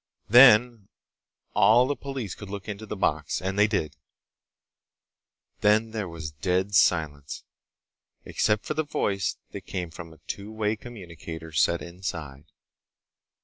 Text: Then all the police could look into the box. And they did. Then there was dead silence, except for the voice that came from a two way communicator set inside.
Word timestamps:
Then 0.29 0.87
all 1.53 1.85
the 1.85 1.95
police 1.95 2.33
could 2.33 2.49
look 2.49 2.67
into 2.67 2.87
the 2.87 2.95
box. 2.97 3.39
And 3.39 3.55
they 3.55 3.67
did. 3.67 3.97
Then 5.59 5.91
there 5.91 6.09
was 6.09 6.31
dead 6.31 6.73
silence, 6.73 7.43
except 8.25 8.65
for 8.65 8.73
the 8.73 8.83
voice 8.83 9.37
that 9.51 9.67
came 9.67 9.91
from 9.91 10.11
a 10.11 10.17
two 10.25 10.51
way 10.51 10.75
communicator 10.75 11.51
set 11.51 11.83
inside. 11.83 12.45